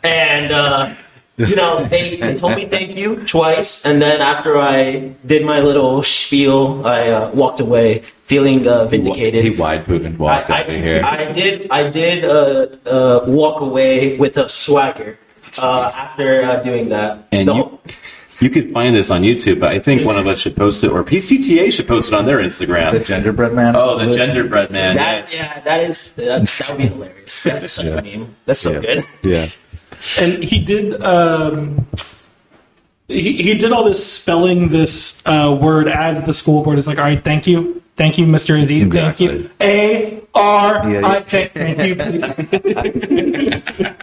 [0.03, 0.95] And, uh,
[1.49, 5.60] you know, they, they told me thank you twice, and then after I did my
[5.60, 9.43] little spiel, I uh, walked away feeling uh, vindicated.
[9.43, 11.04] He wide and walked I, out of here.
[11.04, 11.69] I, I did.
[11.69, 15.19] I did uh, uh, walk away with a swagger
[15.62, 17.27] uh, after uh, doing that.
[17.32, 17.82] And The you, whole-
[18.39, 20.91] you could find this on YouTube, but I think one of us should post it,
[20.91, 22.91] or PCTA should post it on their Instagram.
[22.91, 23.75] the genderbread man.
[23.75, 24.95] oh, the genderbread man.
[24.95, 25.36] that, yes.
[25.36, 27.43] yeah, that is that, that would be hilarious.
[27.43, 28.36] That's such a meme.
[28.45, 29.04] That's so good.
[29.23, 29.49] Yeah.
[30.17, 31.85] And he did um,
[33.07, 36.97] he, he did all this spelling this uh, word as the school board is like
[36.97, 41.19] all right thank you thank you mr aziz thank you a r Yeah, i yeah.
[41.21, 41.95] thank, thank you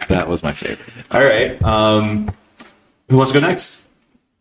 [0.07, 0.89] That was my favorite.
[1.11, 1.61] All right.
[1.61, 2.31] Um,
[3.09, 3.83] who wants to go next?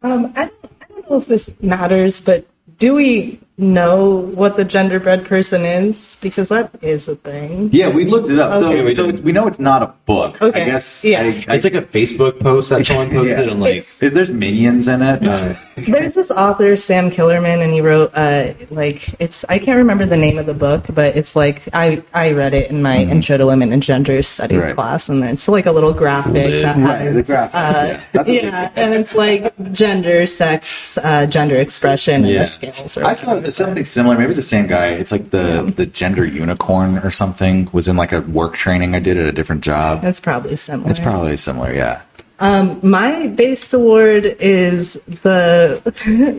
[0.03, 2.47] Um, I, don't, I don't know if this matters, but
[2.79, 4.07] do we know
[4.39, 6.17] what the genderbread person is?
[6.21, 7.71] Because that is a thing.
[7.73, 8.53] Yeah, we looked it up.
[8.63, 8.79] Okay.
[8.79, 10.41] So, we so it's, we know it's not a book.
[10.41, 10.63] Okay.
[10.63, 11.05] I guess.
[11.05, 11.23] Yeah.
[11.23, 13.51] I, I, It's like a Facebook post that someone posted, Yeah.
[13.53, 15.27] and like, It's- there's minions in it.
[15.27, 15.55] uh,
[15.87, 20.17] There's this author, Sam Killermann, and he wrote, uh, like, it's, I can't remember the
[20.17, 23.47] name of the book, but it's like, I, I read it in my Intro to
[23.47, 24.75] Women and Gender Studies Right.
[24.75, 28.03] class, and it's like a little graphic that Right, has, graphic, uh, yeah.
[28.13, 32.39] That's yeah, and it's like gender, sex, uh, gender expression, and Yeah.
[32.41, 32.97] the scales.
[32.97, 34.17] Or I saw something similar.
[34.17, 34.89] Maybe it's the same guy.
[34.89, 37.69] It's like the the gender unicorn or something.
[37.73, 40.03] Was in like a work training I did at a different job.
[40.03, 40.91] That's probably similar.
[40.91, 41.73] It's probably similar.
[41.75, 42.01] Yeah.
[42.41, 45.81] My based award is the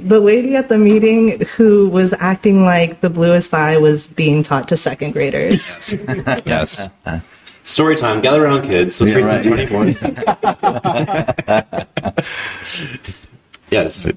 [0.05, 4.69] the lady at the meeting who was acting like the bluest eye was being taught
[4.69, 5.93] to second graders.
[6.45, 6.89] yes.
[7.63, 8.21] Story time.
[8.21, 8.95] Gather around, kids.
[8.95, 9.43] So it's Yeah, free right.
[9.93, 11.75] some 24.
[13.69, 14.07] yes.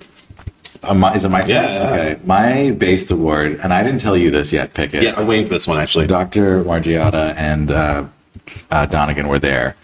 [0.84, 1.50] Um, my- is it my turn?
[1.50, 1.90] Yeah, yeah.
[1.90, 2.20] Okay.
[2.24, 5.02] My based award, and I didn't tell you this yet, Pickett.
[5.02, 6.06] Yeah, I'm waiting for this one actually.
[6.06, 6.64] Dr.
[6.64, 8.04] Margiotta and uh,
[8.70, 9.76] uh, Donegan were there.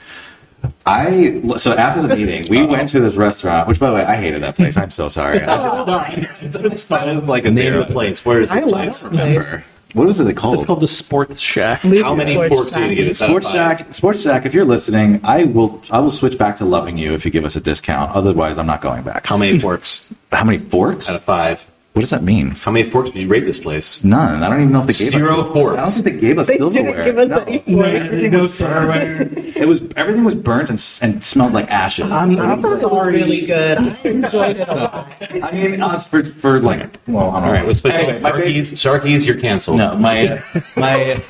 [0.86, 3.68] I so after the meeting, we went to this restaurant.
[3.68, 4.76] Which, by the way, I hated that place.
[4.76, 5.40] I'm so sorry.
[5.48, 8.24] Oh, I It's like a name of the place.
[8.24, 9.02] Where is I this love place?
[9.02, 9.10] that
[9.44, 9.72] place.
[9.92, 10.58] what was it called?
[10.58, 13.28] it's called the sports shack Luke's How many Sports forks do you Shack.
[13.28, 14.46] Sports Shack, Sports Shack.
[14.46, 15.80] If you're listening, I will.
[15.90, 18.12] I will switch back to loving you if you give us a discount.
[18.12, 19.26] Otherwise, I'm not going back.
[19.26, 21.10] How many forks How many forks?
[21.10, 21.66] out of five?
[21.98, 22.52] What does that mean?
[22.52, 24.04] How many forks did you rate this place?
[24.04, 24.44] None.
[24.44, 25.52] I don't even know if they gave Zero us.
[25.52, 25.78] forks.
[25.78, 27.02] I don't think they gave us They silverware.
[27.02, 27.38] didn't give us No.
[27.42, 29.28] any No, Everything no was silverware.
[29.32, 32.08] It was everything was burnt and, and smelled like ashes.
[32.08, 33.78] I'm, I I'm thought it was really good.
[33.78, 35.12] I enjoyed it a lot.
[35.42, 37.00] I mean, uh, it's for for like.
[37.08, 38.70] Well, I don't All right, let's play Anyway, my Sharkies.
[38.74, 39.78] Sharkies, you're canceled.
[39.78, 40.40] No, my
[40.76, 41.20] my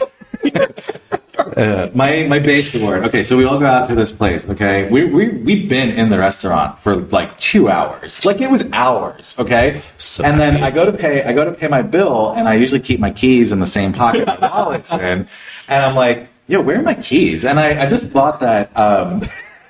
[1.58, 3.04] uh, my my base award.
[3.06, 4.48] Okay, so we all go out to this place.
[4.48, 8.24] Okay, we we we've been in the restaurant for like two hours.
[8.24, 9.36] Like it was hours.
[9.38, 10.62] Okay, So and then.
[10.62, 11.22] I go to pay.
[11.24, 13.92] I go to pay my bill, and I usually keep my keys in the same
[13.92, 15.26] pocket my wallet's in.
[15.68, 17.44] And I'm like, yo, where are my keys?
[17.44, 18.74] And I, I just thought that.
[18.76, 19.22] Um,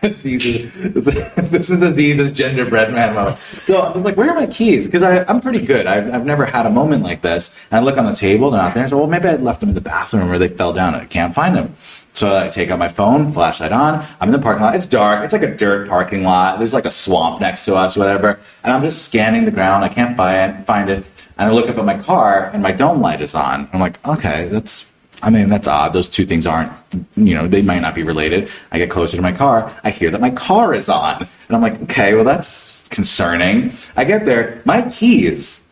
[0.02, 0.68] Caesar,
[1.00, 3.38] this is Aziz's genderbread man moment.
[3.38, 4.86] So I was like, where are my keys?
[4.86, 5.86] Because I'm pretty good.
[5.86, 7.54] I've, I've never had a moment like this.
[7.70, 8.86] And I look on the table, they're not there.
[8.86, 11.06] Said, well, maybe I left them in the bathroom or they fell down and I
[11.06, 11.74] can't find them.
[12.18, 14.04] So I take out my phone, flashlight on.
[14.20, 14.76] I'm in the parking lot.
[14.76, 15.24] It's dark.
[15.24, 16.58] It's like a dirt parking lot.
[16.58, 18.40] There's like a swamp next to us, whatever.
[18.62, 19.84] And I'm just scanning the ground.
[19.84, 20.66] I can't find it.
[20.66, 21.06] find it.
[21.38, 23.68] And I look up at my car and my dome light is on.
[23.72, 24.92] I'm like, okay, that's
[25.22, 25.92] I mean, that's odd.
[25.92, 26.72] Those two things aren't,
[27.16, 28.48] you know, they might not be related.
[28.70, 29.74] I get closer to my car.
[29.82, 31.22] I hear that my car is on.
[31.22, 33.72] And I'm like, okay, well, that's concerning.
[33.96, 34.62] I get there.
[34.64, 35.62] My keys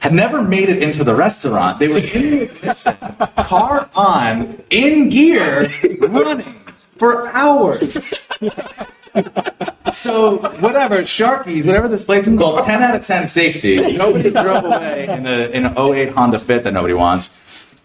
[0.00, 1.78] had never made it into the restaurant.
[1.78, 2.96] They were in the ignition,
[3.44, 6.54] car on, in gear, running
[6.96, 8.22] for hours.
[9.92, 13.96] So whatever, Sharkies, whatever this place is called, ten out of ten safety.
[13.96, 17.34] Nobody drove away in a in an 08 Honda Fit that nobody wants.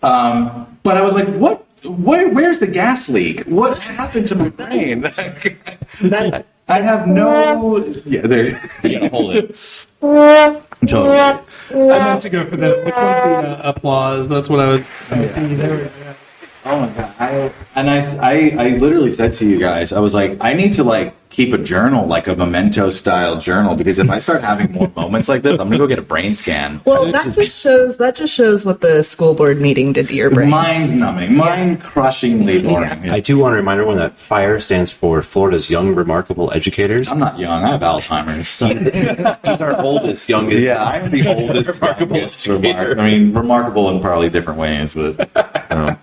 [0.04, 1.66] Um, but I was like, what?
[1.84, 3.43] Where, where's the gas leak?
[3.45, 5.02] What happened to my brain?
[6.04, 7.78] That, I have no.
[8.06, 8.70] Yeah, there.
[8.84, 9.88] You gotta hold it.
[10.88, 11.18] Totally.
[11.18, 14.30] I meant to go for the, the uh, applause.
[14.30, 14.82] That's what I was.
[15.10, 16.16] There we go.
[16.64, 17.14] Oh my god!
[17.18, 20.74] I, and I, I, I literally said to you guys, I was like, I need
[20.74, 24.72] to like keep a journal, like a memento style journal, because if I start having
[24.74, 26.80] more moments like this, I'm gonna go get a brain scan.
[26.86, 30.09] well, This that is just shows that just shows what the school board meeting did
[30.09, 30.49] to your brain.
[30.51, 33.09] mind numbing, mind crushingly boring.
[33.09, 37.09] I do want to remind everyone that FYRE stands for Florida's Young Remarkable Educators.
[37.12, 37.64] I'm not young.
[37.64, 38.47] I have Alzheimer's.
[38.49, 38.68] So.
[39.49, 40.62] He's our oldest, youngest.
[40.62, 42.45] yeah, I'm the oldest, Remarkable youngest.
[42.47, 42.93] educator.
[42.95, 45.18] Remar- I mean, remarkable in probably different ways, but
[45.72, 45.97] um,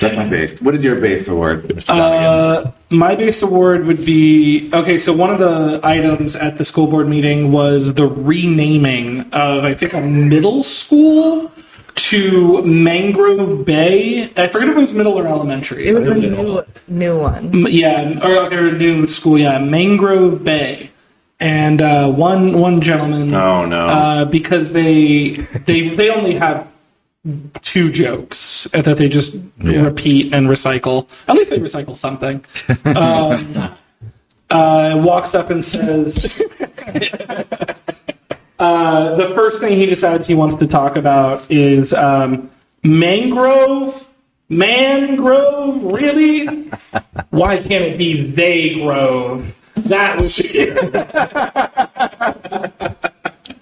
[0.00, 0.60] that's my base.
[0.60, 1.86] What is your base award, Mr.
[1.86, 2.24] Donegan?
[2.24, 4.98] Uh, my base award would be okay.
[4.98, 9.74] So one of the items at the school board meeting was the renaming of I
[9.74, 11.52] think a middle school
[11.94, 14.24] to Mangrove Bay.
[14.36, 15.86] I forget if it was middle or elementary.
[15.86, 17.66] It was a new new one.
[17.68, 19.38] Yeah, or, or a new school.
[19.38, 20.90] Yeah, Mangrove Bay,
[21.38, 23.32] and uh, one one gentleman.
[23.32, 23.86] Oh, no.
[23.88, 25.30] Uh, because they
[25.66, 26.68] they they only have
[27.62, 31.08] two jokes that they just repeat and recycle.
[31.28, 32.44] At least they recycle something.
[32.96, 33.74] Um,
[34.50, 36.42] uh, walks up and says.
[38.60, 42.50] Uh, the first thing he decides he wants to talk about is um,
[42.84, 44.06] mangrove.
[44.50, 46.68] Mangrove, really?
[47.30, 49.54] Why can't it be they grove?
[49.76, 50.36] That was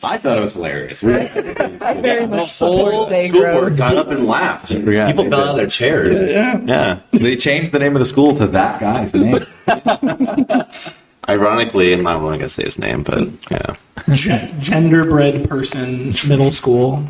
[0.08, 1.02] I thought it was hilarious.
[1.02, 1.28] We- I
[2.00, 4.70] very The much support whole they school board got up and laughed.
[4.70, 6.18] And Yeah, people they fell out of their chairs.
[6.20, 6.60] yeah.
[6.64, 6.98] Yeah.
[7.12, 9.44] they changed the name of the school to that guy's name.
[11.28, 13.74] Ironically, and I'm not gonna say his name, but yeah.
[14.14, 17.04] Gen- genderbread person, middle school.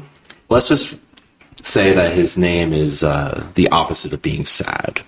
[0.49, 0.99] Let's just
[1.62, 5.03] say that his name is uh, the opposite of being sad.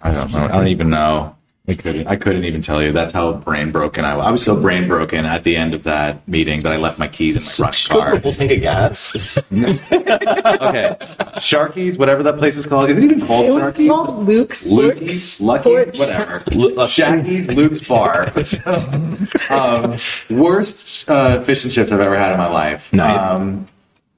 [0.00, 0.38] I don't know.
[0.44, 1.36] I don't even know.
[1.68, 2.06] I couldn't.
[2.08, 2.90] I couldn't even tell you.
[2.90, 4.26] That's how brain broken I was.
[4.26, 7.06] I was so brain broken at the end of that meeting that I left my
[7.06, 8.20] keys in my rush Go for a car.
[8.20, 9.36] full tank of gas.
[9.52, 10.96] okay,
[11.38, 12.90] Sharkies, whatever that place is called.
[12.90, 13.88] Is it even called It was Sharkies?
[13.88, 16.42] called Luke's Lukey's, Sports- Lucky, Sports- whatever.
[16.52, 18.32] Lu- uh, Shaggy's, Luke's Bar.
[19.50, 19.96] um,
[20.30, 22.92] worst uh, fish and chips I've ever had in my life.
[22.92, 23.22] Nice.
[23.22, 23.66] Um,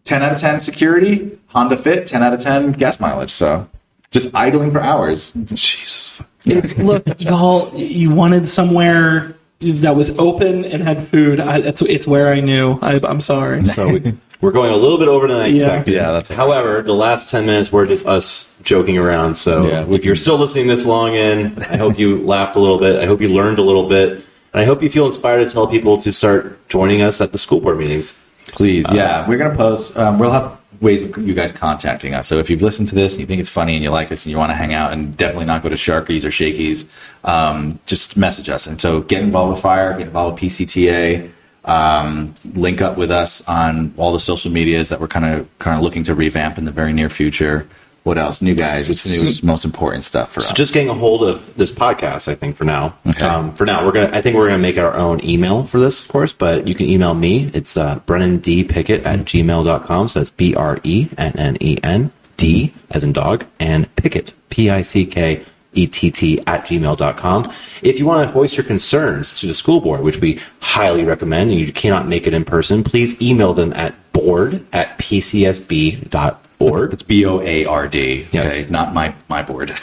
[0.04, 3.30] 10 out of 10 security, Honda Fit, 10 out of 10 gas mileage.
[3.30, 3.68] So
[4.10, 5.32] just idling for hours.
[5.44, 6.22] Jesus.
[6.44, 11.38] It's, look, y'all, you wanted somewhere that was open and had food.
[11.40, 12.78] I, it's, it's where I knew.
[12.82, 13.64] I, I'm sorry.
[13.64, 15.66] So we, we're going a little bit over than I Yeah.
[15.66, 15.94] expected.
[15.94, 16.28] Yeah, that's.
[16.30, 19.34] However, the last 10 minutes were just us joking around.
[19.34, 19.86] So Yeah.
[19.88, 23.00] if you're still listening this long in, I hope you laughed a little bit.
[23.00, 24.10] I hope you learned a little bit.
[24.52, 27.38] And I hope you feel inspired to tell people to start joining us at the
[27.38, 28.14] school board meetings.
[28.48, 29.26] Please, yeah.
[29.28, 32.26] We're going to post, um, we'll have ways of you guys contacting us.
[32.26, 34.26] So if you've listened to this and you think it's funny and you like us
[34.26, 36.86] and you want to hang out and definitely not go to Sharkies or Shakies,
[37.24, 38.66] um, just message us.
[38.66, 41.30] And so get involved with FYRE, get involved with PCTA,
[41.64, 45.76] um, link up with us on all the social medias that we're kind of kind
[45.76, 47.66] of looking to revamp in the very near future.
[48.02, 48.42] What else?
[48.42, 48.88] New guys.
[48.88, 50.48] What's the new most important stuff for us?
[50.48, 52.96] So just getting a hold of this podcast, I think for now.
[53.08, 53.24] Okay.
[53.24, 54.10] Um, for now, we're gonna.
[54.12, 56.32] I think we're gonna make our own email for this, of course.
[56.32, 57.50] But you can email me.
[57.54, 60.08] It's uh, Brennen D Pickett at gmail.com.
[60.08, 64.32] So that's B R E N N E N D as in dog and Pickett
[64.50, 65.44] P I C K
[65.74, 67.44] E T T at gmail.com.
[67.82, 71.50] If you want to voice your concerns to the school board, which we highly recommend,
[71.50, 76.92] and you cannot make it in person, please email them at board at pcsb.org.
[76.92, 78.28] It's B O A R D.
[78.32, 78.60] Yes.
[78.60, 79.72] Okay, not my my board.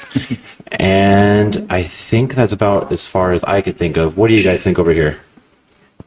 [0.71, 4.17] And I think that's about as far as I could think of.
[4.17, 5.19] What do you guys think over here?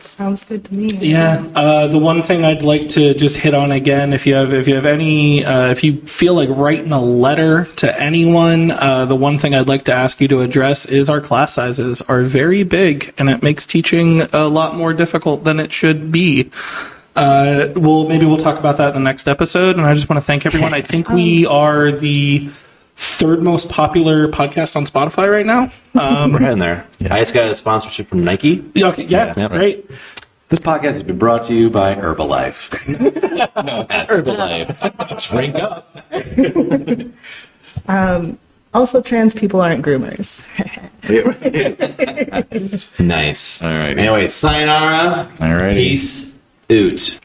[0.03, 0.88] Sounds good to me.
[0.88, 4.53] Yeah, uh, the one thing I'd like to just hit on again, if you have
[4.53, 9.05] if you have any, uh, if you feel like writing a letter to anyone, uh,
[9.05, 12.22] the one thing I'd like to ask you to address is our class sizes are
[12.22, 16.50] very big, and it makes teaching a lot more difficult than it should be.
[17.14, 20.20] Uh, we'll maybe we'll talk about that in the next episode, and I just want
[20.20, 20.74] to thank everyone.
[20.74, 22.50] I think we are the
[23.05, 25.70] third most popular podcast on Spotify right now.
[26.00, 26.86] Um, We're heading there.
[27.00, 27.14] Yeah.
[27.14, 28.64] I just got a sponsorship from Nike.
[28.74, 29.48] yeah, okay, yeah, Yeah.
[29.48, 29.90] great.
[30.48, 32.70] this podcast has been brought to you by Herbalife.
[33.64, 35.30] no, Herbalife.
[35.30, 35.88] Drink up.
[38.74, 40.42] Also, trans people aren't groomers.
[42.98, 43.62] Nice.
[43.62, 43.98] All right.
[43.98, 45.30] Anyway, sayonara.
[45.40, 45.74] All right.
[45.74, 46.38] Peace
[46.70, 47.20] out.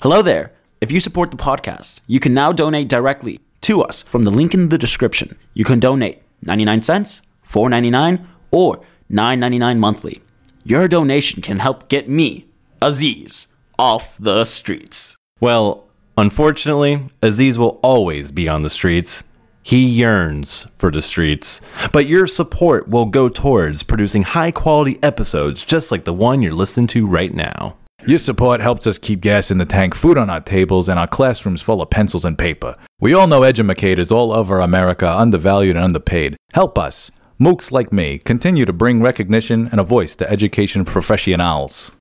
[0.00, 0.52] Hello there.
[0.80, 4.54] If you support the podcast, you can now donate directly to us from the link
[4.54, 5.36] in the description.
[5.54, 8.76] You can donate 99 cents, 4.99, or
[9.10, 10.22] 9.99 monthly.
[10.62, 12.46] Your donation can help get me,
[12.80, 15.16] Aziz, off the streets.
[15.40, 19.24] Well, unfortunately, Aziz will always be on the streets.
[19.64, 21.60] He yearns for the streets.
[21.92, 26.54] But your support will go towards producing high quality episodes just like the one you're
[26.54, 27.76] listening to right now.
[28.08, 31.06] Your support helps us keep gas in the tank, food on our tables, and our
[31.06, 32.74] classrooms full of pencils and paper.
[33.00, 36.34] We all know educators all over America are undervalued and underpaid.
[36.54, 41.92] Help us, mooks like me, continue to bring recognition and a voice to education professionals.